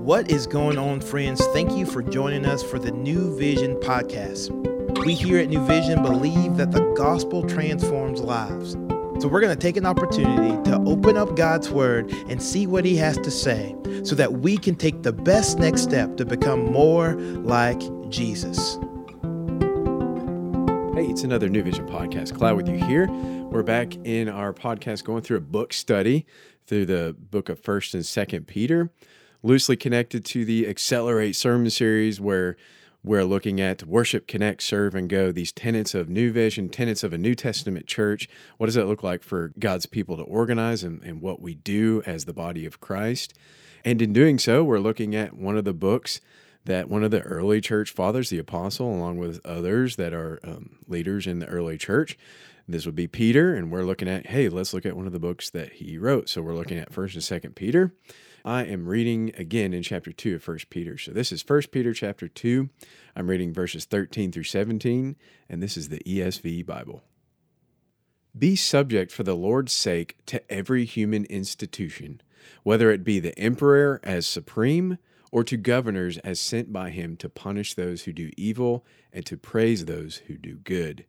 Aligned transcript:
What 0.00 0.30
is 0.30 0.46
going 0.46 0.78
on, 0.78 1.02
friends? 1.02 1.44
Thank 1.48 1.72
you 1.72 1.84
for 1.84 2.02
joining 2.02 2.46
us 2.46 2.62
for 2.62 2.78
the 2.78 2.90
New 2.90 3.36
Vision 3.36 3.76
podcast. 3.76 4.48
We 5.04 5.12
here 5.12 5.38
at 5.38 5.50
New 5.50 5.62
Vision 5.66 6.02
believe 6.02 6.56
that 6.56 6.72
the 6.72 6.80
gospel 6.96 7.46
transforms 7.46 8.22
lives. 8.22 8.72
So 9.20 9.28
we're 9.28 9.42
going 9.42 9.54
to 9.54 9.60
take 9.60 9.76
an 9.76 9.84
opportunity 9.84 10.70
to 10.70 10.82
open 10.86 11.18
up 11.18 11.36
God's 11.36 11.68
word 11.68 12.10
and 12.30 12.42
see 12.42 12.66
what 12.66 12.86
he 12.86 12.96
has 12.96 13.18
to 13.18 13.30
say 13.30 13.76
so 14.02 14.14
that 14.14 14.32
we 14.32 14.56
can 14.56 14.74
take 14.74 15.02
the 15.02 15.12
best 15.12 15.58
next 15.58 15.82
step 15.82 16.16
to 16.16 16.24
become 16.24 16.72
more 16.72 17.12
like 17.42 17.80
Jesus. 18.08 18.76
Hey, 20.94 21.10
it's 21.10 21.24
another 21.24 21.50
New 21.50 21.62
Vision 21.62 21.86
podcast. 21.86 22.34
Cloud 22.34 22.56
with 22.56 22.68
you 22.68 22.76
here. 22.86 23.06
We're 23.50 23.62
back 23.62 23.96
in 23.96 24.30
our 24.30 24.54
podcast 24.54 25.04
going 25.04 25.20
through 25.20 25.36
a 25.36 25.42
book 25.42 25.74
study 25.74 26.24
through 26.66 26.86
the 26.86 27.14
book 27.18 27.50
of 27.50 27.60
1st 27.60 27.94
and 27.94 28.02
2nd 28.02 28.46
Peter, 28.46 28.90
loosely 29.42 29.76
connected 29.76 30.24
to 30.26 30.44
the 30.44 30.68
Accelerate 30.68 31.36
sermon 31.36 31.70
series 31.70 32.20
where 32.20 32.56
we're 33.02 33.24
looking 33.24 33.60
at 33.60 33.84
worship, 33.84 34.26
connect, 34.26 34.62
serve, 34.62 34.94
and 34.94 35.08
go. 35.08 35.32
These 35.32 35.52
tenets 35.52 35.94
of 35.94 36.10
New 36.10 36.32
Vision, 36.32 36.68
tenets 36.68 37.02
of 37.02 37.14
a 37.14 37.18
New 37.18 37.34
Testament 37.34 37.86
church. 37.86 38.28
What 38.58 38.66
does 38.66 38.76
it 38.76 38.84
look 38.84 39.02
like 39.02 39.22
for 39.22 39.52
God's 39.58 39.86
people 39.86 40.18
to 40.18 40.22
organize 40.22 40.84
and, 40.84 41.02
and 41.02 41.22
what 41.22 41.40
we 41.40 41.54
do 41.54 42.02
as 42.04 42.26
the 42.26 42.34
body 42.34 42.66
of 42.66 42.80
Christ? 42.80 43.32
And 43.84 44.02
in 44.02 44.12
doing 44.12 44.38
so, 44.38 44.62
we're 44.62 44.78
looking 44.78 45.14
at 45.14 45.34
one 45.34 45.56
of 45.56 45.64
the 45.64 45.72
books 45.72 46.20
that 46.66 46.90
one 46.90 47.02
of 47.02 47.10
the 47.10 47.22
early 47.22 47.62
church 47.62 47.90
fathers, 47.90 48.28
the 48.28 48.38
apostle, 48.38 48.94
along 48.94 49.16
with 49.16 49.40
others 49.46 49.96
that 49.96 50.12
are 50.12 50.38
um, 50.44 50.78
leaders 50.86 51.26
in 51.26 51.38
the 51.38 51.46
early 51.46 51.78
church, 51.78 52.18
this 52.68 52.84
would 52.86 52.94
be 52.94 53.08
Peter, 53.08 53.54
and 53.54 53.72
we're 53.72 53.82
looking 53.82 54.08
at, 54.08 54.26
hey, 54.26 54.48
let's 54.48 54.72
look 54.74 54.86
at 54.86 54.96
one 54.96 55.06
of 55.06 55.12
the 55.12 55.18
books 55.18 55.50
that 55.50 55.72
he 55.72 55.98
wrote. 55.98 56.28
So 56.28 56.42
we're 56.42 56.54
looking 56.54 56.78
at 56.78 56.92
1st 56.92 57.14
and 57.14 57.42
2nd 57.42 57.54
Peter. 57.54 57.94
I 58.44 58.64
am 58.64 58.88
reading 58.88 59.32
again 59.36 59.74
in 59.74 59.82
chapter 59.82 60.12
2 60.12 60.36
of 60.36 60.48
1 60.48 60.58
Peter. 60.70 60.96
So 60.96 61.12
this 61.12 61.30
is 61.30 61.46
1 61.46 61.62
Peter 61.70 61.92
chapter 61.92 62.26
2. 62.26 62.70
I'm 63.14 63.28
reading 63.28 63.52
verses 63.52 63.84
13 63.84 64.32
through 64.32 64.44
17, 64.44 65.16
and 65.48 65.62
this 65.62 65.76
is 65.76 65.88
the 65.88 66.02
ESV 66.06 66.64
Bible. 66.64 67.02
Be 68.36 68.56
subject 68.56 69.12
for 69.12 69.24
the 69.24 69.36
Lord's 69.36 69.72
sake 69.72 70.16
to 70.26 70.42
every 70.50 70.84
human 70.84 71.24
institution, 71.26 72.22
whether 72.62 72.90
it 72.90 73.04
be 73.04 73.20
the 73.20 73.38
emperor 73.38 74.00
as 74.02 74.26
supreme 74.26 74.98
or 75.30 75.44
to 75.44 75.56
governors 75.56 76.16
as 76.18 76.40
sent 76.40 76.72
by 76.72 76.90
him 76.90 77.16
to 77.16 77.28
punish 77.28 77.74
those 77.74 78.04
who 78.04 78.12
do 78.12 78.30
evil 78.36 78.86
and 79.12 79.26
to 79.26 79.36
praise 79.36 79.84
those 79.84 80.18
who 80.28 80.38
do 80.38 80.56
good. 80.56 81.04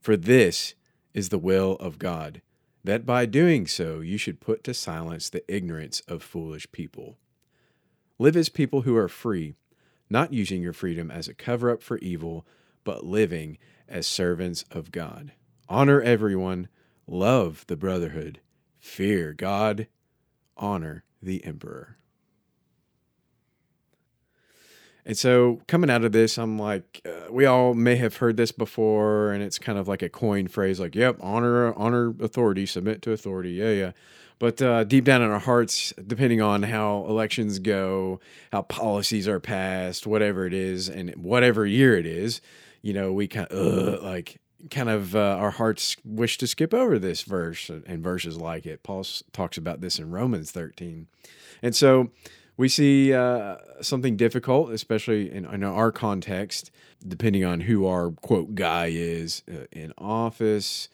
For 0.00 0.16
this 0.16 0.74
is 1.14 1.30
the 1.30 1.38
will 1.38 1.72
of 1.76 1.98
God, 1.98 2.42
that 2.86 3.04
by 3.04 3.26
doing 3.26 3.66
so 3.66 4.00
you 4.00 4.16
should 4.16 4.40
put 4.40 4.62
to 4.64 4.72
silence 4.72 5.28
the 5.28 5.44
ignorance 5.52 6.00
of 6.08 6.22
foolish 6.22 6.70
people. 6.72 7.18
Live 8.18 8.36
as 8.36 8.48
people 8.48 8.82
who 8.82 8.96
are 8.96 9.08
free, 9.08 9.54
not 10.08 10.32
using 10.32 10.62
your 10.62 10.72
freedom 10.72 11.10
as 11.10 11.28
a 11.28 11.34
cover 11.34 11.68
up 11.68 11.82
for 11.82 11.98
evil, 11.98 12.46
but 12.84 13.04
living 13.04 13.58
as 13.88 14.06
servants 14.06 14.64
of 14.70 14.92
God. 14.92 15.32
Honor 15.68 16.00
everyone, 16.00 16.68
love 17.08 17.64
the 17.66 17.76
brotherhood, 17.76 18.40
fear 18.78 19.32
God, 19.32 19.88
honor 20.56 21.04
the 21.20 21.44
emperor. 21.44 21.98
And 25.06 25.16
so 25.16 25.60
coming 25.68 25.88
out 25.88 26.04
of 26.04 26.10
this, 26.10 26.36
I'm 26.36 26.58
like, 26.58 27.00
uh, 27.06 27.30
we 27.30 27.46
all 27.46 27.74
may 27.74 27.94
have 27.94 28.16
heard 28.16 28.36
this 28.36 28.50
before, 28.50 29.30
and 29.30 29.40
it's 29.40 29.56
kind 29.56 29.78
of 29.78 29.86
like 29.86 30.02
a 30.02 30.08
coin 30.08 30.48
phrase, 30.48 30.80
like, 30.80 30.96
"Yep, 30.96 31.18
honor, 31.20 31.72
honor 31.74 32.12
authority, 32.20 32.66
submit 32.66 33.02
to 33.02 33.12
authority." 33.12 33.52
Yeah, 33.52 33.70
yeah. 33.70 33.92
But 34.40 34.60
uh, 34.60 34.82
deep 34.82 35.04
down 35.04 35.22
in 35.22 35.30
our 35.30 35.38
hearts, 35.38 35.94
depending 36.04 36.42
on 36.42 36.64
how 36.64 37.06
elections 37.08 37.60
go, 37.60 38.20
how 38.52 38.62
policies 38.62 39.28
are 39.28 39.38
passed, 39.38 40.08
whatever 40.08 40.44
it 40.44 40.52
is, 40.52 40.88
and 40.88 41.14
whatever 41.14 41.64
year 41.64 41.96
it 41.96 42.04
is, 42.04 42.40
you 42.82 42.92
know, 42.92 43.12
we 43.12 43.28
kind 43.28 43.46
of 43.46 44.02
like 44.02 44.40
kind 44.72 44.90
of 44.90 45.14
uh, 45.14 45.36
our 45.38 45.52
hearts 45.52 45.96
wish 46.04 46.36
to 46.38 46.48
skip 46.48 46.74
over 46.74 46.98
this 46.98 47.22
verse 47.22 47.70
and 47.70 48.02
verses 48.02 48.38
like 48.38 48.66
it. 48.66 48.82
Paul 48.82 49.06
talks 49.32 49.56
about 49.56 49.80
this 49.80 50.00
in 50.00 50.10
Romans 50.10 50.50
13, 50.50 51.06
and 51.62 51.76
so 51.76 52.10
we 52.56 52.68
see 52.68 53.12
uh, 53.12 53.56
something 53.80 54.16
difficult, 54.16 54.70
especially 54.70 55.30
in, 55.30 55.44
in, 55.44 55.62
our 55.62 55.92
context, 55.92 56.70
depending 57.06 57.44
on 57.44 57.60
who 57.60 57.86
our 57.86 58.10
quote 58.10 58.54
guy 58.54 58.86
is 58.86 59.42
uh, 59.50 59.64
in 59.72 59.92
office, 59.98 60.88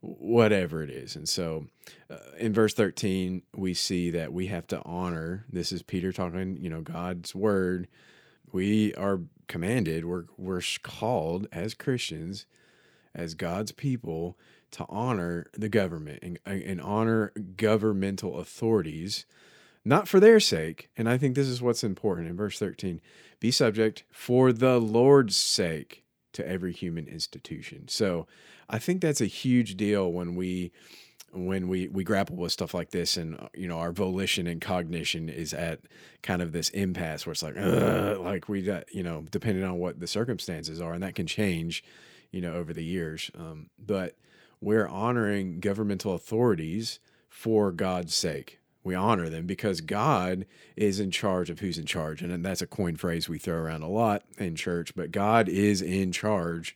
whatever 0.00 0.82
it 0.82 0.90
is. 0.90 1.16
And 1.16 1.28
so 1.28 1.66
uh, 2.08 2.16
in 2.38 2.52
verse 2.52 2.72
13, 2.74 3.42
we 3.56 3.74
see 3.74 4.10
that 4.10 4.32
we 4.32 4.46
have 4.46 4.66
to 4.68 4.80
honor. 4.84 5.44
This 5.50 5.72
is 5.72 5.82
Peter 5.82 6.12
talking, 6.12 6.56
you 6.60 6.70
know, 6.70 6.82
God's 6.82 7.34
word. 7.34 7.88
We 8.52 8.94
are 8.94 9.20
commanded, 9.48 10.04
we're, 10.04 10.24
we're 10.36 10.62
called 10.82 11.48
as 11.52 11.74
Christians, 11.74 12.46
as 13.14 13.34
God's 13.34 13.72
people, 13.72 14.38
to 14.70 14.84
honor 14.88 15.46
the 15.54 15.68
government 15.68 16.20
and, 16.22 16.38
and 16.46 16.80
honor 16.80 17.32
governmental 17.56 18.38
authorities 18.38 19.26
not 19.88 20.06
for 20.06 20.20
their 20.20 20.38
sake. 20.38 20.90
And 20.98 21.08
I 21.08 21.16
think 21.16 21.34
this 21.34 21.48
is 21.48 21.62
what's 21.62 21.82
important 21.82 22.28
in 22.28 22.36
verse 22.36 22.58
13 22.58 23.00
be 23.40 23.50
subject 23.50 24.04
for 24.10 24.52
the 24.52 24.78
Lord's 24.78 25.34
sake 25.34 26.04
to 26.34 26.46
every 26.46 26.72
human 26.72 27.08
institution. 27.08 27.88
So 27.88 28.26
I 28.68 28.78
think 28.78 29.00
that's 29.00 29.22
a 29.22 29.26
huge 29.26 29.76
deal 29.76 30.12
when 30.12 30.34
we 30.34 30.72
when 31.32 31.68
we 31.68 31.88
we 31.88 32.04
grapple 32.04 32.36
with 32.36 32.52
stuff 32.52 32.74
like 32.74 32.90
this 32.90 33.16
and 33.16 33.38
you 33.54 33.66
know 33.66 33.78
our 33.78 33.92
volition 33.92 34.46
and 34.46 34.60
cognition 34.60 35.28
is 35.28 35.54
at 35.54 35.80
kind 36.22 36.42
of 36.42 36.52
this 36.52 36.68
impasse 36.70 37.26
where 37.26 37.32
it's 37.32 37.42
like 37.42 37.56
like 38.18 38.48
we 38.48 38.62
got 38.62 38.92
you 38.94 39.02
know 39.02 39.24
depending 39.30 39.62
on 39.62 39.78
what 39.78 40.00
the 40.00 40.06
circumstances 40.06 40.80
are 40.80 40.94
and 40.94 41.02
that 41.02 41.14
can 41.14 41.26
change 41.26 41.84
you 42.30 42.40
know 42.40 42.54
over 42.54 42.72
the 42.72 42.84
years 42.84 43.30
um, 43.38 43.68
but 43.78 44.16
we're 44.58 44.88
honoring 44.88 45.60
governmental 45.60 46.14
authorities 46.14 46.98
for 47.28 47.72
God's 47.72 48.14
sake 48.14 48.58
we 48.88 48.94
honor 48.94 49.28
them 49.28 49.46
because 49.46 49.82
God 49.82 50.46
is 50.74 50.98
in 50.98 51.10
charge 51.10 51.50
of 51.50 51.60
who's 51.60 51.78
in 51.78 51.84
charge. 51.84 52.22
And 52.22 52.44
that's 52.44 52.62
a 52.62 52.66
coin 52.66 52.96
phrase 52.96 53.28
we 53.28 53.38
throw 53.38 53.56
around 53.56 53.82
a 53.82 53.88
lot 53.88 54.22
in 54.38 54.56
church, 54.56 54.96
but 54.96 55.12
God 55.12 55.48
is 55.48 55.82
in 55.82 56.10
charge 56.10 56.74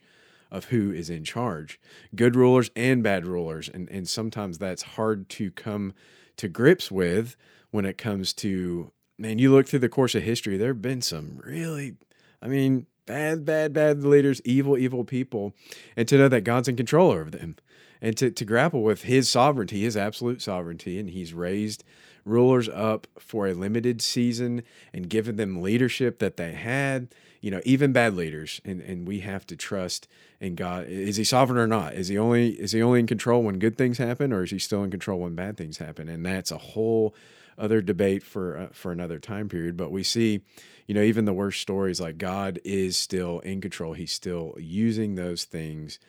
of 0.51 0.65
who 0.65 0.91
is 0.91 1.09
in 1.09 1.23
charge 1.23 1.79
good 2.15 2.35
rulers 2.35 2.69
and 2.75 3.01
bad 3.01 3.25
rulers. 3.25 3.67
And, 3.67 3.89
and 3.89 4.07
sometimes 4.07 4.59
that's 4.59 4.83
hard 4.83 5.27
to 5.29 5.49
come 5.49 5.93
to 6.37 6.47
grips 6.47 6.91
with 6.91 7.35
when 7.71 7.85
it 7.85 7.97
comes 7.97 8.31
to, 8.33 8.91
man, 9.17 9.39
you 9.39 9.51
look 9.51 9.67
through 9.67 9.79
the 9.79 9.89
course 9.89 10.13
of 10.13 10.21
history, 10.21 10.55
there 10.55 10.69
have 10.69 10.81
been 10.81 11.01
some 11.01 11.41
really, 11.43 11.95
I 12.39 12.47
mean, 12.47 12.85
bad, 13.05 13.45
bad, 13.45 13.73
bad 13.73 14.03
leaders, 14.03 14.41
evil, 14.45 14.77
evil 14.77 15.03
people, 15.03 15.53
and 15.95 16.07
to 16.07 16.17
know 16.17 16.27
that 16.27 16.41
God's 16.41 16.67
in 16.67 16.75
control 16.75 17.11
over 17.11 17.29
them 17.29 17.55
and 18.01 18.17
to, 18.17 18.29
to 18.29 18.45
grapple 18.45 18.83
with 18.83 19.03
his 19.03 19.29
sovereignty, 19.29 19.81
his 19.81 19.95
absolute 19.95 20.41
sovereignty. 20.41 20.99
And 20.99 21.09
he's 21.09 21.33
raised 21.33 21.83
rulers 22.25 22.69
up 22.69 23.07
for 23.17 23.47
a 23.47 23.53
limited 23.53 24.01
season 24.01 24.63
and 24.93 25.09
given 25.09 25.37
them 25.37 25.61
leadership 25.61 26.19
that 26.19 26.37
they 26.37 26.53
had, 26.53 27.07
you 27.41 27.51
know, 27.51 27.61
even 27.63 27.93
bad 27.93 28.15
leaders. 28.15 28.61
And, 28.65 28.81
and 28.81 29.07
we 29.07 29.21
have 29.21 29.45
to 29.47 29.55
trust 29.55 30.07
in 30.39 30.55
God. 30.55 30.85
Is 30.87 31.15
he 31.15 31.23
sovereign 31.23 31.57
or 31.57 31.67
not? 31.67 31.93
Is 31.93 32.09
he 32.09 32.17
only 32.17 32.49
is 32.49 32.73
he 32.73 32.81
only 32.81 32.99
in 32.99 33.07
control 33.07 33.43
when 33.43 33.59
good 33.59 33.77
things 33.77 33.97
happen 33.97 34.33
or 34.33 34.43
is 34.43 34.51
he 34.51 34.59
still 34.59 34.83
in 34.83 34.91
control 34.91 35.19
when 35.19 35.35
bad 35.35 35.57
things 35.57 35.77
happen? 35.77 36.09
And 36.09 36.25
that's 36.25 36.51
a 36.51 36.57
whole 36.57 37.15
other 37.57 37.81
debate 37.81 38.23
for 38.23 38.57
uh, 38.57 38.67
for 38.71 38.91
another 38.91 39.19
time 39.19 39.49
period. 39.49 39.77
But 39.77 39.91
we 39.91 40.03
see, 40.03 40.41
you 40.87 40.95
know, 40.95 41.01
even 41.01 41.25
the 41.25 41.33
worst 41.33 41.61
stories 41.61 42.01
like 42.01 42.17
God 42.17 42.59
is 42.63 42.97
still 42.97 43.39
in 43.39 43.61
control. 43.61 43.93
He's 43.93 44.11
still 44.11 44.55
using 44.57 45.15
those 45.15 45.43
things 45.45 45.99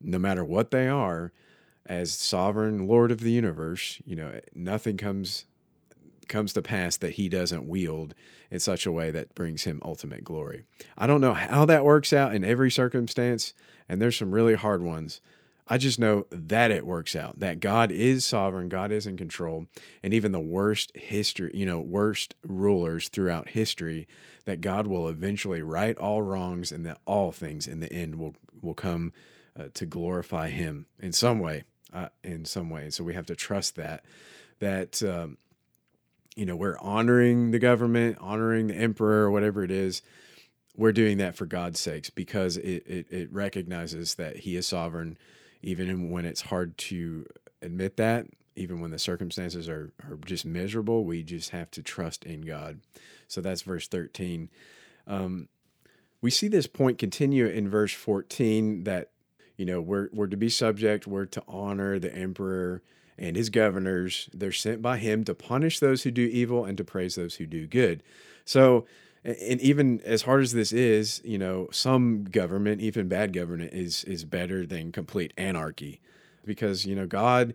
no 0.00 0.18
matter 0.18 0.44
what 0.44 0.70
they 0.70 0.88
are, 0.88 1.32
as 1.86 2.12
sovereign 2.12 2.86
Lord 2.86 3.10
of 3.10 3.20
the 3.20 3.32
universe, 3.32 4.00
you 4.04 4.14
know, 4.14 4.40
nothing 4.54 4.96
comes 4.96 5.46
comes 6.28 6.52
to 6.52 6.60
pass 6.60 6.98
that 6.98 7.12
he 7.12 7.26
doesn't 7.26 7.66
wield 7.66 8.14
in 8.50 8.60
such 8.60 8.84
a 8.84 8.92
way 8.92 9.10
that 9.10 9.34
brings 9.34 9.64
him 9.64 9.80
ultimate 9.82 10.22
glory. 10.22 10.62
I 10.98 11.06
don't 11.06 11.22
know 11.22 11.32
how 11.32 11.64
that 11.64 11.86
works 11.86 12.12
out 12.12 12.34
in 12.34 12.44
every 12.44 12.70
circumstance, 12.70 13.54
and 13.88 14.00
there's 14.00 14.18
some 14.18 14.32
really 14.32 14.54
hard 14.54 14.82
ones. 14.82 15.22
I 15.68 15.76
just 15.78 15.98
know 15.98 16.26
that 16.30 16.70
it 16.70 16.86
works 16.86 17.14
out, 17.14 17.40
that 17.40 17.60
God 17.60 17.90
is 17.90 18.24
sovereign, 18.24 18.68
God 18.68 18.90
is 18.90 19.06
in 19.06 19.16
control, 19.16 19.66
and 20.02 20.14
even 20.14 20.32
the 20.32 20.40
worst 20.40 20.96
history, 20.96 21.50
you 21.52 21.66
know, 21.66 21.78
worst 21.78 22.34
rulers 22.42 23.08
throughout 23.08 23.50
history, 23.50 24.08
that 24.46 24.62
God 24.62 24.86
will 24.86 25.08
eventually 25.08 25.60
right 25.60 25.96
all 25.98 26.22
wrongs 26.22 26.72
and 26.72 26.86
that 26.86 26.98
all 27.04 27.32
things 27.32 27.66
in 27.66 27.80
the 27.80 27.92
end 27.92 28.16
will 28.16 28.34
will 28.60 28.74
come 28.74 29.12
uh, 29.58 29.64
to 29.74 29.86
glorify 29.86 30.48
Him 30.48 30.86
in 30.98 31.12
some 31.12 31.38
way. 31.38 31.64
Uh, 31.90 32.08
in 32.22 32.44
some 32.44 32.68
way, 32.68 32.90
so 32.90 33.02
we 33.02 33.14
have 33.14 33.24
to 33.24 33.34
trust 33.34 33.74
that 33.76 34.04
that 34.58 35.02
um, 35.02 35.38
you 36.36 36.44
know 36.44 36.54
we're 36.54 36.78
honoring 36.80 37.50
the 37.50 37.58
government, 37.58 38.18
honoring 38.20 38.66
the 38.66 38.74
emperor, 38.74 39.24
or 39.24 39.30
whatever 39.30 39.62
it 39.64 39.70
is. 39.70 40.02
We're 40.76 40.92
doing 40.92 41.18
that 41.18 41.34
for 41.34 41.46
God's 41.46 41.80
sakes 41.80 42.10
because 42.10 42.56
it, 42.58 42.86
it, 42.86 43.06
it 43.10 43.32
recognizes 43.32 44.16
that 44.16 44.36
He 44.36 44.54
is 44.54 44.66
sovereign, 44.66 45.16
even 45.62 46.10
when 46.10 46.24
it's 46.24 46.42
hard 46.42 46.76
to 46.78 47.26
admit 47.62 47.96
that. 47.96 48.26
even 48.56 48.80
when 48.80 48.90
the 48.90 48.98
circumstances 48.98 49.68
are, 49.68 49.92
are 50.02 50.18
just 50.26 50.44
miserable, 50.44 51.04
we 51.04 51.22
just 51.22 51.50
have 51.50 51.70
to 51.70 51.82
trust 51.82 52.24
in 52.24 52.40
God. 52.40 52.80
So 53.28 53.40
that's 53.40 53.62
verse 53.62 53.86
13. 53.86 54.50
Um, 55.06 55.48
we 56.20 56.30
see 56.30 56.48
this 56.48 56.66
point 56.66 56.98
continue 56.98 57.46
in 57.46 57.68
verse 57.68 57.92
14 57.92 58.82
that, 58.84 59.10
you 59.56 59.64
know, 59.64 59.80
we're, 59.80 60.08
we're 60.12 60.26
to 60.26 60.36
be 60.36 60.48
subject, 60.48 61.06
we're 61.06 61.26
to 61.26 61.42
honor 61.46 61.98
the 62.00 62.12
emperor 62.14 62.82
and 63.16 63.36
his 63.36 63.48
governors. 63.50 64.28
They're 64.34 64.50
sent 64.52 64.82
by 64.82 64.98
him 64.98 65.22
to 65.24 65.34
punish 65.34 65.78
those 65.78 66.02
who 66.02 66.10
do 66.10 66.22
evil 66.22 66.64
and 66.64 66.76
to 66.78 66.84
praise 66.84 67.14
those 67.14 67.36
who 67.36 67.46
do 67.46 67.66
good. 67.68 68.02
So, 68.44 68.86
and 69.28 69.60
even 69.60 70.00
as 70.02 70.22
hard 70.22 70.42
as 70.42 70.52
this 70.52 70.72
is, 70.72 71.20
you 71.24 71.38
know, 71.38 71.68
some 71.70 72.24
government, 72.24 72.80
even 72.80 73.08
bad 73.08 73.32
government, 73.32 73.72
is 73.72 74.04
is 74.04 74.24
better 74.24 74.66
than 74.66 74.92
complete 74.92 75.32
anarchy, 75.36 76.00
because 76.44 76.86
you 76.86 76.94
know 76.94 77.06
God 77.06 77.54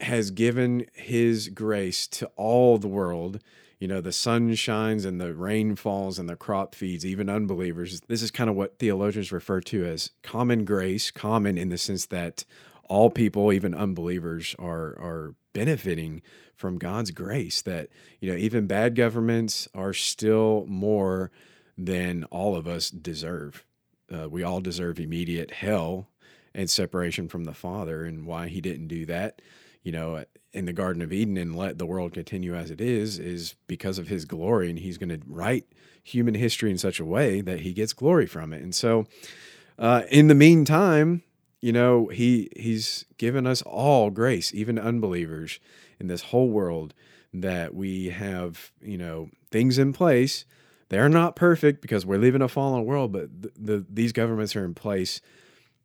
has 0.00 0.30
given 0.30 0.86
His 0.92 1.48
grace 1.48 2.06
to 2.08 2.26
all 2.36 2.78
the 2.78 2.88
world. 2.88 3.40
You 3.78 3.86
know, 3.86 4.00
the 4.00 4.12
sun 4.12 4.52
shines 4.56 5.04
and 5.04 5.20
the 5.20 5.34
rain 5.34 5.76
falls 5.76 6.18
and 6.18 6.28
the 6.28 6.34
crop 6.34 6.74
feeds, 6.74 7.06
even 7.06 7.28
unbelievers. 7.28 8.00
This 8.08 8.22
is 8.22 8.32
kind 8.32 8.50
of 8.50 8.56
what 8.56 8.80
theologians 8.80 9.30
refer 9.30 9.60
to 9.60 9.84
as 9.84 10.10
common 10.24 10.64
grace, 10.64 11.12
common 11.12 11.56
in 11.56 11.68
the 11.68 11.78
sense 11.78 12.06
that 12.06 12.44
all 12.88 13.10
people, 13.10 13.52
even 13.52 13.74
unbelievers, 13.74 14.54
are 14.58 14.98
are 14.98 15.34
benefiting 15.52 16.22
from 16.54 16.78
God's 16.78 17.10
grace. 17.10 17.62
That 17.62 17.88
you 18.20 18.30
know, 18.30 18.38
even 18.38 18.66
bad 18.66 18.94
governments 18.94 19.68
are 19.74 19.92
still 19.92 20.64
more 20.68 21.30
than 21.76 22.24
all 22.24 22.56
of 22.56 22.66
us 22.66 22.90
deserve. 22.90 23.64
Uh, 24.12 24.28
we 24.28 24.42
all 24.42 24.60
deserve 24.60 24.98
immediate 24.98 25.50
hell 25.50 26.08
and 26.54 26.68
separation 26.68 27.28
from 27.28 27.44
the 27.44 27.54
Father, 27.54 28.04
and 28.04 28.26
why 28.26 28.48
He 28.48 28.60
didn't 28.60 28.88
do 28.88 29.06
that, 29.06 29.40
you 29.82 29.92
know, 29.92 30.24
in 30.52 30.64
the 30.64 30.72
Garden 30.72 31.02
of 31.02 31.12
Eden 31.12 31.36
and 31.36 31.56
let 31.56 31.78
the 31.78 31.86
world 31.86 32.12
continue 32.12 32.54
as 32.54 32.70
it 32.70 32.80
is, 32.80 33.18
is 33.18 33.54
because 33.66 33.98
of 33.98 34.08
His 34.08 34.24
glory, 34.24 34.70
and 34.70 34.78
He's 34.78 34.98
going 34.98 35.10
to 35.10 35.20
write 35.26 35.66
human 36.02 36.34
history 36.34 36.70
in 36.70 36.78
such 36.78 36.98
a 36.98 37.04
way 37.04 37.40
that 37.42 37.60
He 37.60 37.72
gets 37.72 37.92
glory 37.92 38.26
from 38.26 38.52
it. 38.52 38.62
And 38.62 38.74
so, 38.74 39.06
uh, 39.78 40.02
in 40.10 40.28
the 40.28 40.34
meantime, 40.34 41.22
you 41.60 41.72
know, 41.72 42.06
he 42.08 42.48
he's 42.56 43.04
given 43.16 43.46
us 43.46 43.62
all 43.62 44.10
grace, 44.10 44.54
even 44.54 44.78
unbelievers 44.78 45.58
in 45.98 46.06
this 46.06 46.22
whole 46.22 46.48
world 46.48 46.94
that 47.34 47.74
we 47.74 48.10
have, 48.10 48.70
you 48.80 48.98
know, 48.98 49.30
things 49.50 49.78
in 49.78 49.92
place. 49.92 50.44
They're 50.88 51.08
not 51.08 51.36
perfect 51.36 51.82
because 51.82 52.06
we're 52.06 52.18
living 52.18 52.40
a 52.40 52.48
fallen 52.48 52.84
world, 52.86 53.12
but 53.12 53.42
the, 53.42 53.52
the, 53.58 53.86
these 53.90 54.12
governments 54.12 54.56
are 54.56 54.64
in 54.64 54.74
place 54.74 55.20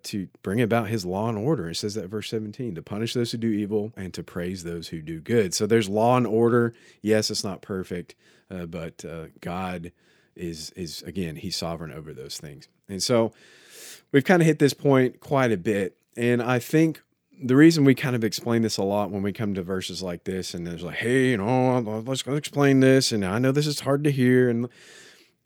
to 0.03 0.27
bring 0.41 0.61
about 0.61 0.87
his 0.87 1.05
law 1.05 1.29
and 1.29 1.37
order. 1.37 1.69
It 1.69 1.75
says 1.75 1.95
that 1.95 2.07
verse 2.07 2.29
17 2.29 2.75
to 2.75 2.81
punish 2.81 3.13
those 3.13 3.31
who 3.31 3.37
do 3.37 3.49
evil 3.49 3.93
and 3.97 4.13
to 4.13 4.23
praise 4.23 4.63
those 4.63 4.89
who 4.89 5.01
do 5.01 5.19
good. 5.19 5.53
So 5.53 5.65
there's 5.65 5.89
law 5.89 6.17
and 6.17 6.27
order. 6.27 6.73
Yes, 7.01 7.31
it's 7.31 7.43
not 7.43 7.61
perfect, 7.61 8.15
uh, 8.49 8.65
but 8.65 9.03
uh, 9.03 9.25
God 9.41 9.91
is 10.35 10.71
is 10.71 11.01
again, 11.03 11.35
he's 11.35 11.55
sovereign 11.55 11.91
over 11.91 12.13
those 12.13 12.37
things. 12.37 12.67
And 12.89 13.01
so 13.01 13.33
we've 14.13 14.23
kind 14.23 14.41
of 14.41 14.45
hit 14.45 14.59
this 14.59 14.73
point 14.73 15.19
quite 15.19 15.51
a 15.51 15.57
bit. 15.57 15.97
And 16.15 16.41
I 16.41 16.59
think 16.59 17.01
the 17.43 17.57
reason 17.57 17.83
we 17.83 17.95
kind 17.95 18.15
of 18.15 18.23
explain 18.23 18.61
this 18.61 18.77
a 18.77 18.83
lot 18.83 19.11
when 19.11 19.23
we 19.23 19.33
come 19.33 19.53
to 19.55 19.63
verses 19.63 20.01
like 20.01 20.23
this, 20.23 20.53
and 20.53 20.65
there's 20.65 20.83
like, 20.83 20.97
hey, 20.97 21.31
you 21.31 21.37
know, 21.37 21.71
uh, 21.75 21.79
uh, 21.79 22.01
let's 22.01 22.25
explain 22.25 22.79
this. 22.79 23.11
And 23.11 23.25
I 23.25 23.39
know 23.39 23.51
this 23.51 23.67
is 23.67 23.81
hard 23.81 24.05
to 24.05 24.11
hear. 24.11 24.49
And 24.49 24.69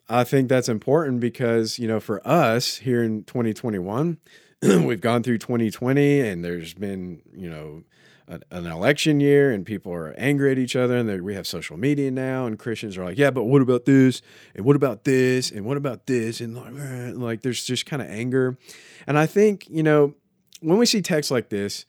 I 0.08 0.24
think 0.24 0.50
that's 0.50 0.70
important 0.70 1.22
because, 1.22 1.80
you 1.80 1.88
know, 1.88 2.00
for 2.00 2.26
us 2.28 2.78
here 2.78 3.02
in 3.02 3.24
2021, 3.24 4.20
we've 4.62 5.02
gone 5.02 5.24
through 5.24 5.40
2020 5.40 6.20
and 6.20 6.44
there's 6.44 6.74
been, 6.74 7.22
you 7.34 7.50
know, 7.50 7.84
an 8.28 8.66
election 8.66 9.22
year 9.22 9.52
and 9.52 9.66
people 9.66 9.94
are 9.94 10.14
angry 10.18 10.52
at 10.52 10.58
each 10.58 10.76
other 10.76 10.98
and 10.98 11.22
we 11.24 11.34
have 11.34 11.48
social 11.48 11.78
media 11.78 12.12
now 12.12 12.46
and 12.46 12.60
christians 12.60 12.98
are 12.98 13.06
like 13.06 13.18
yeah 13.18 13.32
but 13.32 13.46
what 13.46 13.62
about 13.62 13.86
this? 13.86 14.22
And 14.56 14.66
what 14.66 14.76
about 14.76 15.04
this? 15.04 15.52
And 15.52 15.66
what 15.66 15.78
about 15.78 16.06
this? 16.08 16.42
And 16.42 16.56
like, 16.56 17.16
like 17.16 17.42
there's 17.42 17.64
just 17.64 17.86
kind 17.86 18.02
of 18.02 18.10
anger. 18.10 18.58
And 19.06 19.18
i 19.18 19.26
think 19.26 19.68
you 19.70 19.84
know 19.84 20.16
when 20.62 20.78
we 20.78 20.86
see 20.86 21.02
texts 21.02 21.32
like 21.32 21.50
this 21.50 21.86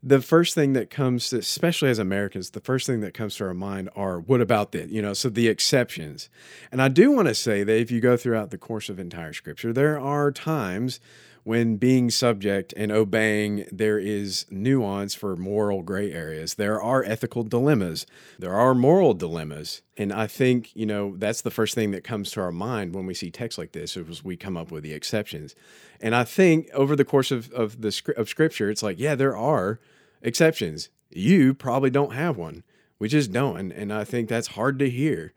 the 0.00 0.20
first 0.20 0.54
thing 0.54 0.74
that 0.74 0.90
comes 0.90 1.30
to, 1.30 1.38
especially 1.38 1.90
as 1.90 1.98
americans 1.98 2.50
the 2.50 2.60
first 2.60 2.86
thing 2.86 3.00
that 3.00 3.14
comes 3.14 3.34
to 3.36 3.44
our 3.44 3.54
mind 3.54 3.90
are 3.96 4.20
what 4.20 4.40
about 4.40 4.72
this? 4.72 4.90
You 4.90 5.02
know 5.02 5.12
so 5.14 5.28
the 5.28 5.48
exceptions. 5.48 6.28
And 6.70 6.82
i 6.82 6.88
do 6.88 7.10
want 7.10 7.28
to 7.28 7.34
say 7.34 7.64
that 7.64 7.80
if 7.80 7.90
you 7.90 8.00
go 8.00 8.16
throughout 8.16 8.50
the 8.50 8.58
course 8.58 8.88
of 8.88 8.98
entire 8.98 9.32
scripture 9.32 9.72
there 9.72 9.98
are 9.98 10.30
times 10.30 11.00
when 11.48 11.78
being 11.78 12.10
subject 12.10 12.74
and 12.76 12.92
obeying, 12.92 13.64
there 13.72 13.98
is 13.98 14.44
nuance 14.50 15.14
for 15.14 15.34
moral 15.34 15.82
gray 15.82 16.12
areas. 16.12 16.56
There 16.56 16.78
are 16.78 17.02
ethical 17.02 17.42
dilemmas, 17.42 18.04
there 18.38 18.52
are 18.52 18.74
moral 18.74 19.14
dilemmas. 19.14 19.80
And 19.96 20.12
I 20.12 20.26
think, 20.26 20.76
you 20.76 20.84
know, 20.84 21.16
that's 21.16 21.40
the 21.40 21.50
first 21.50 21.74
thing 21.74 21.90
that 21.92 22.04
comes 22.04 22.30
to 22.32 22.42
our 22.42 22.52
mind 22.52 22.94
when 22.94 23.06
we 23.06 23.14
see 23.14 23.30
texts 23.30 23.56
like 23.56 23.72
this, 23.72 23.96
is 23.96 24.22
we 24.22 24.36
come 24.36 24.58
up 24.58 24.70
with 24.70 24.82
the 24.82 24.92
exceptions. 24.92 25.54
And 26.02 26.14
I 26.14 26.24
think 26.24 26.68
over 26.74 26.94
the 26.94 27.06
course 27.06 27.30
of, 27.30 27.50
of 27.52 27.80
the 27.80 27.98
of 28.18 28.28
scripture, 28.28 28.68
it's 28.68 28.82
like, 28.82 28.98
yeah, 28.98 29.14
there 29.14 29.34
are 29.34 29.80
exceptions. 30.20 30.90
You 31.08 31.54
probably 31.54 31.88
don't 31.88 32.12
have 32.12 32.36
one. 32.36 32.62
We 32.98 33.08
just 33.08 33.32
don't. 33.32 33.72
And, 33.72 33.90
I 33.90 34.04
think 34.04 34.28
that's 34.28 34.48
hard 34.48 34.78
to 34.80 34.90
hear. 34.90 35.32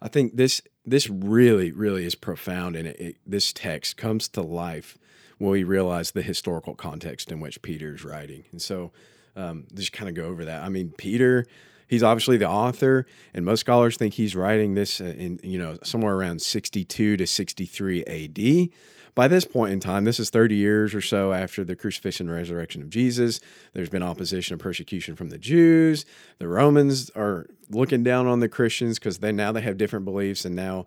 I 0.00 0.08
think 0.08 0.34
this 0.34 0.62
this 0.86 1.10
really, 1.10 1.72
really 1.72 2.06
is 2.06 2.14
profound, 2.14 2.74
and 2.74 2.88
it, 2.88 2.98
it, 2.98 3.16
this 3.26 3.52
text 3.52 3.98
comes 3.98 4.28
to 4.28 4.40
life 4.40 4.96
when 5.42 5.50
we 5.50 5.64
realize 5.64 6.12
the 6.12 6.22
historical 6.22 6.72
context 6.72 7.32
in 7.32 7.40
which 7.40 7.60
Peter's 7.62 8.04
writing. 8.04 8.44
And 8.52 8.62
so, 8.62 8.92
um, 9.34 9.66
just 9.74 9.92
kind 9.92 10.08
of 10.08 10.14
go 10.14 10.26
over 10.26 10.44
that. 10.44 10.62
I 10.62 10.68
mean, 10.68 10.92
Peter, 10.96 11.46
he's 11.88 12.04
obviously 12.04 12.36
the 12.36 12.48
author, 12.48 13.06
and 13.34 13.44
most 13.44 13.58
scholars 13.58 13.96
think 13.96 14.14
he's 14.14 14.36
writing 14.36 14.74
this 14.74 15.00
in 15.00 15.40
you 15.42 15.58
know 15.58 15.78
somewhere 15.82 16.14
around 16.14 16.42
62 16.42 17.16
to 17.16 17.26
63 17.26 18.02
A.D. 18.02 18.72
By 19.16 19.26
this 19.26 19.44
point 19.44 19.72
in 19.72 19.80
time, 19.80 20.04
this 20.04 20.20
is 20.20 20.30
30 20.30 20.54
years 20.54 20.94
or 20.94 21.00
so 21.00 21.32
after 21.32 21.64
the 21.64 21.74
crucifixion 21.74 22.28
and 22.28 22.36
resurrection 22.36 22.80
of 22.80 22.88
Jesus. 22.88 23.40
There's 23.72 23.90
been 23.90 24.02
opposition 24.02 24.54
and 24.54 24.62
persecution 24.62 25.16
from 25.16 25.30
the 25.30 25.38
Jews. 25.38 26.06
The 26.38 26.46
Romans 26.46 27.10
are 27.16 27.46
looking 27.68 28.04
down 28.04 28.28
on 28.28 28.38
the 28.38 28.48
Christians 28.48 29.00
because 29.00 29.18
they 29.18 29.32
now 29.32 29.50
they 29.50 29.62
have 29.62 29.76
different 29.76 30.04
beliefs, 30.04 30.44
and 30.44 30.54
now 30.54 30.86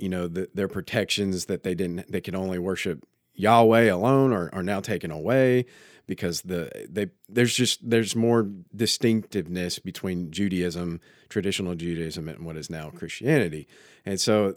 you 0.00 0.08
know 0.08 0.26
the, 0.26 0.48
their 0.52 0.68
protections 0.68 1.44
that 1.44 1.62
they 1.62 1.76
didn't 1.76 2.10
they 2.10 2.20
can 2.20 2.34
only 2.34 2.58
worship 2.58 3.06
Yahweh 3.34 3.90
alone 3.90 4.32
are, 4.32 4.50
are 4.52 4.62
now 4.62 4.80
taken 4.80 5.10
away 5.10 5.66
because 6.06 6.42
the 6.42 6.70
they 6.88 7.08
there's 7.28 7.54
just 7.54 7.88
there's 7.88 8.14
more 8.14 8.48
distinctiveness 8.74 9.78
between 9.78 10.30
Judaism, 10.30 11.00
traditional 11.28 11.74
Judaism, 11.74 12.28
and 12.28 12.44
what 12.44 12.56
is 12.56 12.70
now 12.70 12.90
Christianity, 12.90 13.66
and 14.04 14.20
so 14.20 14.54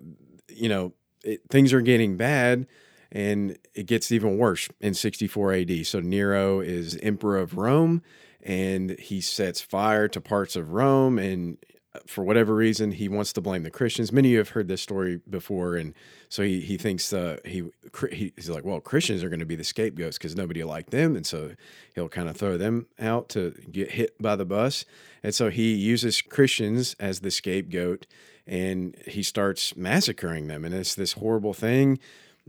you 0.50 0.70
know 0.70 0.94
it, 1.24 1.42
things 1.50 1.74
are 1.74 1.82
getting 1.82 2.18
bad, 2.18 2.68
and 3.12 3.58
it 3.74 3.86
gets 3.86 4.12
even 4.12 4.38
worse 4.38 4.70
in 4.80 4.94
64 4.94 5.54
A.D. 5.54 5.84
So 5.84 6.00
Nero 6.00 6.60
is 6.60 6.98
emperor 7.02 7.38
of 7.38 7.58
Rome, 7.58 8.02
and 8.42 8.92
he 9.00 9.22
sets 9.22 9.62
fire 9.62 10.08
to 10.10 10.22
parts 10.22 10.56
of 10.56 10.74
Rome, 10.74 11.18
and 11.18 11.58
for 12.06 12.24
whatever 12.24 12.54
reason, 12.54 12.92
he 12.92 13.10
wants 13.10 13.34
to 13.34 13.42
blame 13.42 13.64
the 13.64 13.72
Christians. 13.72 14.12
Many 14.12 14.30
of 14.30 14.32
you 14.32 14.38
have 14.40 14.50
heard 14.50 14.68
this 14.68 14.82
story 14.82 15.20
before, 15.30 15.76
and 15.76 15.94
so 16.30 16.44
he 16.44 16.62
he 16.62 16.78
thinks 16.78 17.12
uh, 17.14 17.38
he, 17.46 17.64
he 18.12 18.34
he's 18.36 18.50
like, 18.50 18.66
well, 18.66 18.80
Christians 18.80 19.24
are 19.24 19.30
going 19.30 19.40
to 19.40 19.46
be 19.46 19.56
the 19.56 19.64
scapegoats 19.64 20.18
because 20.18 20.36
nobody 20.36 20.64
liked 20.64 20.92
them, 20.92 21.16
and 21.16 21.26
so 21.26 21.52
he'll 21.96 22.10
kind 22.10 22.30
of 22.30 22.38
throw 22.38 22.58
them 22.58 22.88
out 23.00 23.30
to 23.30 23.52
get 23.72 23.92
hit 23.92 24.22
by 24.22 24.36
the 24.36 24.46
bus, 24.46 24.86
and 25.24 25.34
so 25.34 25.50
he 25.50 25.74
uses 25.74 26.22
Christians 26.22 26.96
as 27.00 27.22
the 27.22 27.32
scapegoat, 27.32 28.06
and 28.46 28.96
he 29.08 29.24
starts 29.24 29.76
massacring 29.76 30.48
them, 30.48 30.66
and 30.66 30.74
it's 30.74 30.96
this 30.96 31.14
horrible 31.14 31.54
thing 31.54 32.00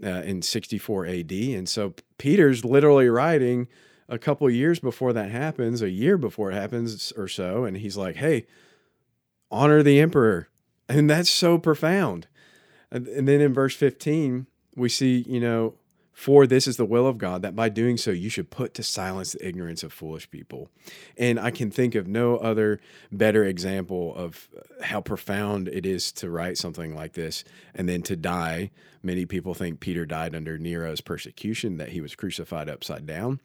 uh, 0.02 0.23
in 0.23 0.43
64 0.43 1.07
A.D. 1.07 1.55
And 1.55 1.69
so 1.69 1.95
Peter's 2.19 2.64
literally 2.64 3.09
writing 3.09 3.69
a 4.09 4.19
couple 4.19 4.49
years 4.49 4.78
before 4.78 5.12
that 5.12 5.31
happens, 5.31 5.83
a 5.83 5.90
year 5.90 6.17
before 6.17 6.50
it 6.50 6.55
happens 6.55 7.12
or 7.17 7.28
so, 7.28 7.64
and 7.64 7.76
he's 7.76 7.97
like, 7.97 8.17
hey 8.17 8.47
honor 9.50 9.83
the 9.83 10.00
emperor. 10.00 10.49
And 10.88 11.09
that's 11.09 11.31
so 11.31 11.59
profound. 11.59 12.26
And, 12.90 13.07
then 13.07 13.40
in 13.40 13.52
verse 13.52 13.75
15, 13.75 14.47
we 14.75 14.88
see, 14.88 15.25
you 15.28 15.40
know, 15.40 15.75
for 16.19 16.49
this 16.49 16.67
is 16.67 16.77
the 16.77 16.85
will 16.85 17.07
of 17.07 17.17
God, 17.17 17.43
that 17.43 17.55
by 17.55 17.69
doing 17.69 17.97
so 17.97 18.11
you 18.11 18.29
should 18.29 18.51
put 18.51 18.75
to 18.75 18.83
silence 18.83 19.33
the 19.33 19.47
ignorance 19.47 19.85
of 19.85 19.93
foolish 19.93 20.29
people. 20.33 20.69
And 21.17 21.39
I 21.39 21.53
can 21.53 21.71
think 21.71 21.95
of 21.95 22.09
no 22.09 22.39
other 22.39 22.81
better 23.13 23.45
example 23.45 24.17
of 24.17 24.49
how 24.83 25.01
profound 25.01 25.69
it 25.69 25.87
is 25.87 26.11
to 26.15 26.29
write 26.29 26.59
something 26.59 26.93
like 26.93 27.13
this 27.13 27.45
and 27.73 27.89
then 27.89 28.03
to 28.03 28.17
die. 28.17 28.73
Many 29.01 29.27
people 29.27 29.55
think 29.55 29.79
Peter 29.79 30.05
died 30.05 30.35
under 30.35 30.59
Nero's 30.59 31.01
persecution, 31.01 31.77
that 31.77 31.91
he 31.91 32.01
was 32.01 32.17
crucified 32.17 32.69
upside 32.69 33.07
down 33.07 33.39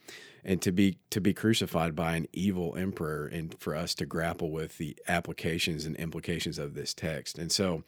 and 0.44 0.60
to 0.64 0.72
be 0.72 0.98
to 1.12 1.22
be 1.22 1.32
crucified 1.32 1.96
by 1.96 2.16
an 2.16 2.28
evil 2.34 2.76
emperor 2.76 3.28
and 3.28 3.56
for 3.60 3.76
us 3.76 3.94
to 3.94 4.08
grapple 4.08 4.50
with 4.50 4.80
the 4.80 4.98
applications 5.08 5.86
and 5.86 5.96
implications 5.98 6.58
of 6.58 6.74
this 6.74 6.94
text 6.94 7.38
and 7.38 7.50
so 7.50 7.82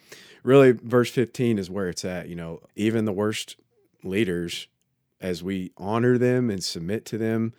really 0.44 0.72
verse 0.72 1.12
15 1.12 1.60
is 1.60 1.70
where 1.70 1.90
it's 1.90 2.06
at 2.06 2.30
you 2.30 2.36
know 2.36 2.62
even 2.78 3.04
the 3.04 3.12
worst 3.12 3.58
leaders 4.04 4.70
as 5.26 5.44
we 5.44 5.72
honor 5.78 6.18
them 6.18 6.50
and 6.50 6.64
submit 6.64 7.06
to 7.06 7.18
them 7.18 7.54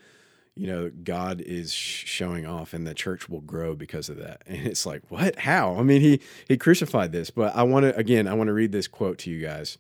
you 0.57 0.67
know, 0.67 0.91
God 1.05 1.43
is 1.43 1.73
showing 1.73 2.47
off 2.47 2.73
and 2.73 2.87
the 2.87 2.95
church 2.95 3.29
will 3.29 3.43
grow 3.43 3.75
because 3.77 4.09
of 4.09 4.17
that. 4.17 4.43
And 4.47 4.67
it's 4.67 4.87
like, 4.87 5.03
what? 5.11 5.41
How? 5.41 5.77
I 5.77 5.83
mean, 5.83 6.01
he 6.01 6.21
he 6.49 6.57
crucified 6.57 7.13
this, 7.13 7.31
but 7.31 7.55
I 7.55 7.63
want 7.63 7.85
to 7.85 7.95
again, 7.97 8.27
I 8.27 8.35
want 8.35 8.49
to 8.49 8.55
read 8.55 8.73
this 8.73 8.89
quote 8.89 9.19
to 9.19 9.31
you 9.31 9.45
guys. 9.45 9.77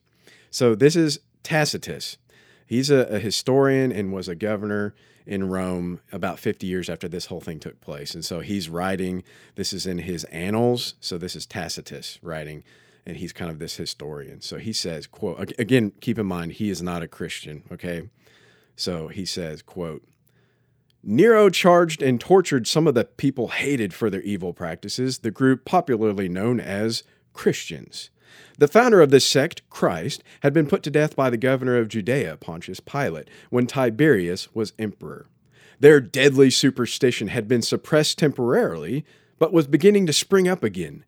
So 0.50 0.74
this 0.74 0.94
is 0.94 1.20
Tacitus. 1.42 2.18
He's 2.66 2.90
a, 2.90 3.06
a 3.06 3.18
historian 3.18 3.90
and 3.90 4.12
was 4.12 4.28
a 4.28 4.34
governor 4.34 4.94
in 5.24 5.48
Rome 5.48 6.00
about 6.12 6.38
50 6.38 6.66
years 6.66 6.88
after 6.90 7.08
this 7.08 7.26
whole 7.26 7.40
thing 7.40 7.58
took 7.58 7.80
place. 7.80 8.14
And 8.14 8.24
so 8.24 8.40
he's 8.40 8.68
writing, 8.68 9.22
this 9.54 9.72
is 9.72 9.86
in 9.86 9.98
his 9.98 10.24
annals. 10.24 10.94
So 11.00 11.16
this 11.16 11.34
is 11.34 11.46
Tacitus 11.46 12.18
writing, 12.22 12.64
and 13.06 13.16
he's 13.16 13.32
kind 13.32 13.50
of 13.50 13.58
this 13.58 13.76
historian. 13.76 14.40
So 14.40 14.58
he 14.58 14.72
says, 14.72 15.06
quote, 15.06 15.52
again, 15.58 15.92
keep 16.00 16.18
in 16.18 16.26
mind, 16.26 16.52
he 16.52 16.68
is 16.68 16.82
not 16.82 17.02
a 17.02 17.08
Christian, 17.08 17.62
okay? 17.72 18.08
So 18.74 19.08
he 19.08 19.24
says, 19.24 19.62
quote, 19.62 20.04
Nero 21.02 21.48
charged 21.48 22.02
and 22.02 22.20
tortured 22.20 22.66
some 22.66 22.88
of 22.88 22.94
the 22.94 23.04
people 23.04 23.48
hated 23.48 23.94
for 23.94 24.10
their 24.10 24.22
evil 24.22 24.52
practices, 24.52 25.18
the 25.18 25.30
group 25.30 25.64
popularly 25.64 26.28
known 26.28 26.58
as 26.58 27.04
Christians. 27.32 28.10
The 28.58 28.66
founder 28.66 29.00
of 29.00 29.10
this 29.10 29.24
sect, 29.24 29.62
Christ, 29.70 30.24
had 30.40 30.52
been 30.52 30.66
put 30.66 30.82
to 30.82 30.90
death 30.90 31.14
by 31.14 31.30
the 31.30 31.36
governor 31.36 31.76
of 31.76 31.88
Judea, 31.88 32.38
Pontius 32.38 32.80
Pilate, 32.80 33.28
when 33.50 33.66
Tiberius 33.66 34.52
was 34.52 34.72
emperor. 34.80 35.26
Their 35.78 36.00
deadly 36.00 36.50
superstition 36.50 37.28
had 37.28 37.46
been 37.46 37.62
suppressed 37.62 38.18
temporarily, 38.18 39.04
but 39.38 39.52
was 39.52 39.66
beginning 39.66 40.06
to 40.06 40.12
spring 40.12 40.48
up 40.48 40.64
again. 40.64 41.04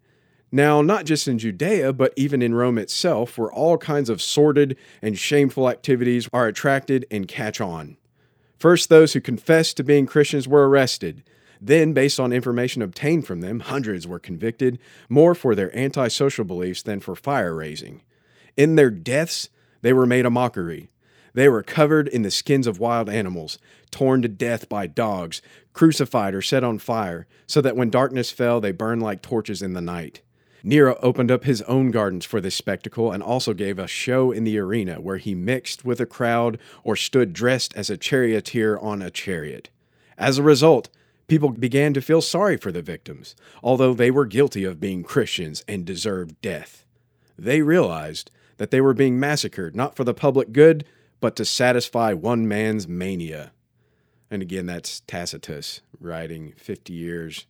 Now, 0.50 0.80
not 0.80 1.04
just 1.04 1.28
in 1.28 1.38
Judea, 1.38 1.92
but 1.92 2.14
even 2.16 2.40
in 2.40 2.54
Rome 2.54 2.78
itself, 2.78 3.36
where 3.36 3.52
all 3.52 3.76
kinds 3.76 4.08
of 4.08 4.22
sordid 4.22 4.76
and 5.02 5.18
shameful 5.18 5.68
activities 5.68 6.28
are 6.32 6.46
attracted 6.46 7.04
and 7.10 7.28
catch 7.28 7.60
on. 7.60 7.98
First, 8.58 8.88
those 8.88 9.12
who 9.12 9.20
confessed 9.20 9.76
to 9.76 9.84
being 9.84 10.06
Christians 10.06 10.48
were 10.48 10.68
arrested. 10.68 11.22
Then, 11.60 11.92
based 11.92 12.18
on 12.18 12.32
information 12.32 12.82
obtained 12.82 13.26
from 13.26 13.40
them, 13.40 13.60
hundreds 13.60 14.06
were 14.06 14.18
convicted, 14.18 14.78
more 15.08 15.34
for 15.34 15.54
their 15.54 15.76
antisocial 15.76 16.44
beliefs 16.44 16.82
than 16.82 17.00
for 17.00 17.14
fire 17.14 17.54
raising. 17.54 18.02
In 18.56 18.76
their 18.76 18.90
deaths, 18.90 19.50
they 19.82 19.92
were 19.92 20.06
made 20.06 20.24
a 20.24 20.30
mockery. 20.30 20.88
They 21.34 21.48
were 21.48 21.62
covered 21.62 22.08
in 22.08 22.22
the 22.22 22.30
skins 22.30 22.66
of 22.66 22.80
wild 22.80 23.08
animals, 23.08 23.58
torn 23.90 24.22
to 24.22 24.28
death 24.28 24.68
by 24.68 24.86
dogs, 24.86 25.42
crucified 25.72 26.34
or 26.34 26.42
set 26.42 26.64
on 26.64 26.78
fire, 26.78 27.26
so 27.46 27.60
that 27.60 27.76
when 27.76 27.90
darkness 27.90 28.30
fell, 28.30 28.60
they 28.60 28.72
burned 28.72 29.02
like 29.02 29.22
torches 29.22 29.62
in 29.62 29.74
the 29.74 29.80
night. 29.80 30.22
Nero 30.62 30.98
opened 31.02 31.30
up 31.30 31.44
his 31.44 31.62
own 31.62 31.90
gardens 31.90 32.24
for 32.24 32.40
this 32.40 32.54
spectacle 32.54 33.12
and 33.12 33.22
also 33.22 33.54
gave 33.54 33.78
a 33.78 33.86
show 33.86 34.32
in 34.32 34.44
the 34.44 34.58
arena 34.58 35.00
where 35.00 35.18
he 35.18 35.34
mixed 35.34 35.84
with 35.84 36.00
a 36.00 36.06
crowd 36.06 36.58
or 36.82 36.96
stood 36.96 37.32
dressed 37.32 37.74
as 37.76 37.88
a 37.88 37.96
charioteer 37.96 38.76
on 38.78 39.00
a 39.00 39.10
chariot. 39.10 39.70
As 40.16 40.38
a 40.38 40.42
result, 40.42 40.88
people 41.28 41.50
began 41.50 41.94
to 41.94 42.00
feel 42.00 42.20
sorry 42.20 42.56
for 42.56 42.72
the 42.72 42.82
victims, 42.82 43.36
although 43.62 43.94
they 43.94 44.10
were 44.10 44.26
guilty 44.26 44.64
of 44.64 44.80
being 44.80 45.04
Christians 45.04 45.64
and 45.68 45.84
deserved 45.84 46.40
death. 46.42 46.84
They 47.38 47.62
realized 47.62 48.30
that 48.56 48.72
they 48.72 48.80
were 48.80 48.94
being 48.94 49.20
massacred 49.20 49.76
not 49.76 49.94
for 49.94 50.02
the 50.02 50.14
public 50.14 50.52
good, 50.52 50.84
but 51.20 51.36
to 51.36 51.44
satisfy 51.44 52.12
one 52.12 52.48
man's 52.48 52.88
mania. 52.88 53.52
And 54.30 54.42
again, 54.42 54.66
that's 54.66 55.00
Tacitus 55.06 55.80
writing 56.00 56.52
50 56.56 56.92
years 56.92 57.46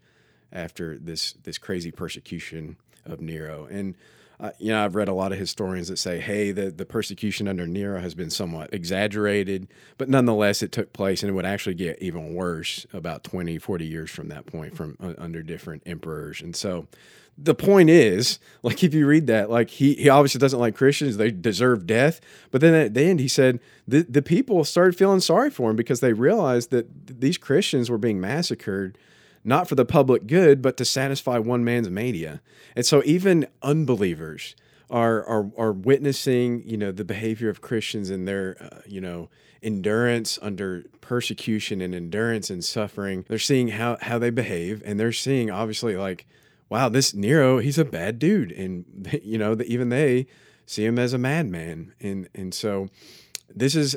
after 0.53 0.99
this, 0.99 1.35
this 1.43 1.59
crazy 1.59 1.91
persecution 1.91 2.77
of 3.05 3.21
Nero. 3.21 3.67
And 3.71 3.95
uh, 4.41 4.53
you 4.59 4.71
know, 4.71 4.85
I've 4.85 4.95
read 4.95 5.09
a 5.09 5.15
lot 5.15 5.33
of 5.33 5.39
historians 5.39 5.89
that 5.89 5.97
say, 5.97 6.21
hey, 6.21 6.53
the, 6.53 6.71
the 6.71 6.87
persecution 6.87 7.49
under 7.49 7.67
Nero 7.67 8.01
has 8.01 8.15
been 8.15 8.31
somewhat 8.31 8.73
exaggerated, 8.73 9.67
but 9.97 10.09
nonetheless, 10.09 10.63
it 10.63 10.71
took 10.71 10.93
place 10.93 11.23
and 11.23 11.31
it 11.31 11.33
would 11.33 11.47
actually 11.47 11.75
get 11.75 12.01
even 12.01 12.35
worse 12.35 12.87
about 12.93 13.25
20, 13.25 13.59
40 13.59 13.85
years 13.85 14.11
from 14.11 14.29
that 14.29 14.47
point 14.47 14.77
from 14.77 14.97
uh, 15.03 15.15
under 15.19 15.43
different 15.43 15.83
emperors. 15.87 16.41
And 16.41 16.55
so 16.55 16.87
the 17.37 17.55
point 17.55 17.91
is, 17.91 18.39
like, 18.63 18.85
if 18.85 18.95
you 18.95 19.09
read 19.09 19.27
that, 19.27 19.51
like, 19.51 19.71
he, 19.71 19.95
he 19.95 20.09
obviously 20.09 20.39
doesn't 20.39 20.61
like 20.61 20.77
Christians, 20.77 21.17
they 21.17 21.33
deserve 21.33 21.85
death. 21.85 22.21
But 22.53 22.61
then 22.61 22.75
at 22.75 22.95
the 22.95 23.03
end, 23.03 23.19
he 23.19 23.29
said 23.29 23.59
the, 23.89 24.03
the 24.03 24.23
people 24.23 24.63
started 24.63 24.97
feeling 24.97 25.21
sorry 25.21 25.51
for 25.51 25.71
him 25.71 25.77
because 25.77 25.99
they 25.99 26.13
realized 26.13 26.71
that 26.71 27.21
these 27.21 27.39
Christians 27.39 27.91
were 27.91 27.99
being 27.99 28.21
massacred 28.21 28.99
not 29.45 29.69
for 29.69 29.75
the 29.75 29.85
public 29.85 30.27
good, 30.27 30.63
but 30.63 30.77
to 30.77 30.85
satisfy 30.85 31.39
one 31.39 31.65
man's 31.65 31.91
mania. 31.91 32.41
And 32.77 32.85
so 32.85 33.03
even 33.05 33.47
unbelievers 33.63 34.55
are 34.91 35.25
are, 35.27 35.51
are 35.57 35.73
witnessing, 35.73 36.63
you 36.67 36.77
know, 36.77 36.93
the 36.93 37.05
behavior 37.05 37.49
of 37.49 37.61
Christians 37.61 38.11
and 38.11 38.27
their, 38.27 38.57
uh, 38.61 38.81
you 38.87 39.01
know, 39.01 39.29
endurance 39.63 40.39
under 40.41 40.85
persecution 41.01 41.81
and 41.81 41.95
endurance 41.95 42.51
and 42.51 42.65
suffering. 42.65 43.25
They're 43.29 43.39
seeing 43.39 43.69
how 43.69 43.99
how 44.01 44.19
they 44.19 44.31
behave, 44.31 44.83
and 44.85 44.99
they're 44.99 45.13
seeing 45.13 45.51
obviously 45.51 45.97
like, 45.97 46.27
wow, 46.69 46.89
this 46.89 47.15
Nero, 47.15 47.59
he's 47.59 47.79
a 47.79 47.85
bad 47.85 48.19
dude, 48.19 48.53
and 48.53 48.85
you 49.23 49.39
know, 49.39 49.57
even 49.67 49.89
they 49.89 50.27
see 50.67 50.85
him 50.85 50.99
as 50.99 51.13
a 51.13 51.19
madman, 51.19 51.95
and 52.01 52.29
and 52.35 52.55
so 52.55 52.89
this 53.55 53.75
is 53.75 53.97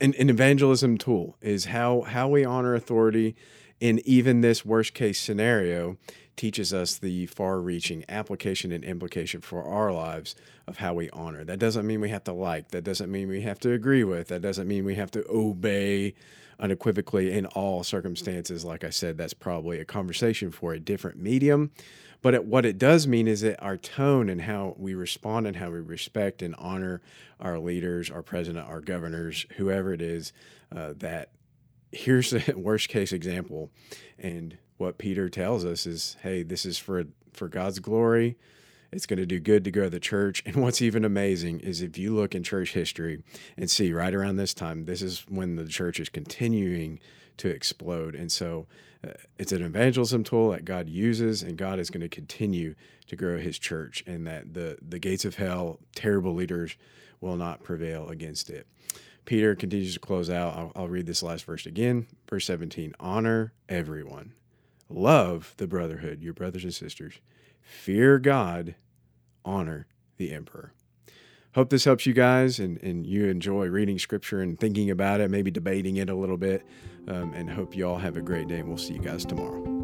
an, 0.00 0.14
an 0.18 0.30
evangelism 0.30 0.98
tool 0.98 1.36
is 1.40 1.66
how 1.66 2.02
how 2.02 2.28
we 2.28 2.44
honor 2.44 2.74
authority 2.74 3.36
in 3.80 4.00
even 4.04 4.40
this 4.40 4.64
worst 4.64 4.94
case 4.94 5.20
scenario 5.20 5.96
teaches 6.36 6.72
us 6.72 6.96
the 6.98 7.26
far 7.26 7.60
reaching 7.60 8.04
application 8.08 8.72
and 8.72 8.84
implication 8.84 9.40
for 9.40 9.64
our 9.64 9.92
lives 9.92 10.34
of 10.66 10.78
how 10.78 10.94
we 10.94 11.10
honor. 11.10 11.44
That 11.44 11.58
doesn't 11.58 11.86
mean 11.86 12.00
we 12.00 12.08
have 12.08 12.24
to 12.24 12.32
like, 12.32 12.70
that 12.72 12.82
doesn't 12.82 13.10
mean 13.10 13.28
we 13.28 13.42
have 13.42 13.60
to 13.60 13.72
agree 13.72 14.04
with, 14.04 14.28
that 14.28 14.42
doesn't 14.42 14.66
mean 14.66 14.84
we 14.84 14.96
have 14.96 15.10
to 15.12 15.24
obey 15.30 16.14
unequivocally 16.58 17.32
in 17.32 17.46
all 17.46 17.82
circumstances. 17.82 18.64
Like 18.64 18.84
I 18.84 18.90
said, 18.90 19.18
that's 19.18 19.34
probably 19.34 19.80
a 19.80 19.84
conversation 19.84 20.50
for 20.50 20.72
a 20.72 20.80
different 20.80 21.18
medium. 21.18 21.70
But 22.22 22.34
it, 22.34 22.44
what 22.46 22.64
it 22.64 22.78
does 22.78 23.06
mean 23.06 23.28
is 23.28 23.42
that 23.42 23.62
our 23.62 23.76
tone 23.76 24.30
and 24.30 24.40
how 24.40 24.74
we 24.78 24.94
respond 24.94 25.46
and 25.46 25.56
how 25.56 25.70
we 25.70 25.80
respect 25.80 26.42
and 26.42 26.54
honor 26.56 27.02
our 27.38 27.58
leaders, 27.58 28.10
our 28.10 28.22
president, 28.22 28.66
our 28.66 28.80
governors, 28.80 29.44
whoever 29.56 29.92
it 29.92 30.00
is, 30.00 30.32
uh, 30.74 30.94
that 30.96 31.30
here's 31.94 32.30
the 32.30 32.54
worst 32.56 32.88
case 32.88 33.12
example. 33.12 33.70
And 34.18 34.58
what 34.76 34.98
Peter 34.98 35.28
tells 35.28 35.64
us 35.64 35.86
is, 35.86 36.16
hey, 36.22 36.42
this 36.42 36.66
is 36.66 36.78
for 36.78 37.04
for 37.32 37.48
God's 37.48 37.80
glory. 37.80 38.36
It's 38.92 39.06
going 39.06 39.18
to 39.18 39.26
do 39.26 39.40
good 39.40 39.64
to 39.64 39.72
grow 39.72 39.88
the 39.88 39.98
church. 39.98 40.42
And 40.46 40.56
what's 40.62 40.80
even 40.80 41.04
amazing 41.04 41.60
is 41.60 41.82
if 41.82 41.98
you 41.98 42.14
look 42.14 42.34
in 42.34 42.42
church 42.42 42.72
history 42.72 43.22
and 43.56 43.70
see 43.70 43.92
right 43.92 44.14
around 44.14 44.36
this 44.36 44.54
time, 44.54 44.84
this 44.84 45.02
is 45.02 45.24
when 45.28 45.56
the 45.56 45.66
church 45.66 45.98
is 45.98 46.08
continuing 46.08 47.00
to 47.38 47.48
explode. 47.48 48.14
And 48.14 48.30
so 48.30 48.66
uh, 49.04 49.14
it's 49.38 49.50
an 49.50 49.62
evangelism 49.62 50.22
tool 50.22 50.50
that 50.50 50.64
God 50.64 50.88
uses, 50.88 51.42
and 51.42 51.58
God 51.58 51.80
is 51.80 51.90
going 51.90 52.02
to 52.02 52.08
continue 52.08 52.76
to 53.08 53.16
grow 53.16 53.38
his 53.38 53.58
church, 53.58 54.04
and 54.06 54.26
that 54.26 54.54
the, 54.54 54.78
the 54.80 55.00
gates 55.00 55.24
of 55.24 55.34
hell, 55.34 55.80
terrible 55.96 56.32
leaders, 56.32 56.76
will 57.20 57.36
not 57.36 57.64
prevail 57.64 58.08
against 58.08 58.48
it. 58.50 58.66
Peter 59.24 59.54
continues 59.54 59.94
to 59.94 60.00
close 60.00 60.28
out. 60.28 60.56
I'll, 60.56 60.72
I'll, 60.76 60.88
read 60.88 61.06
this 61.06 61.22
last 61.22 61.44
verse 61.44 61.66
again. 61.66 62.06
Verse 62.28 62.46
17 62.46 62.94
Honor 63.00 63.52
everyone, 63.68 64.32
love 64.88 65.54
the 65.56 65.66
brotherhood, 65.66 66.22
your 66.22 66.34
brothers 66.34 66.64
and 66.64 66.74
sisters, 66.74 67.14
fear 67.60 68.18
God, 68.18 68.74
honor 69.44 69.86
the 70.16 70.32
emperor. 70.32 70.72
Hope 71.54 71.70
this 71.70 71.84
helps 71.84 72.04
you 72.04 72.12
guys 72.12 72.58
and, 72.58 72.82
and 72.82 73.06
you 73.06 73.26
enjoy 73.26 73.66
reading 73.66 73.98
scripture 73.98 74.40
and 74.40 74.58
thinking 74.58 74.90
about 74.90 75.20
it, 75.20 75.30
maybe 75.30 75.52
debating 75.52 75.96
it 75.98 76.10
a 76.10 76.14
little 76.14 76.36
bit. 76.36 76.66
Um, 77.06 77.32
and 77.32 77.48
hope 77.48 77.76
you 77.76 77.86
all 77.86 77.98
have 77.98 78.16
a 78.16 78.22
great 78.22 78.48
day. 78.48 78.58
And 78.58 78.68
we'll 78.68 78.78
see 78.78 78.94
you 78.94 79.00
guys 79.00 79.24
tomorrow. 79.24 79.83